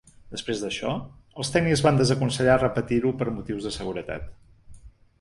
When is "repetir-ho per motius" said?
2.65-3.71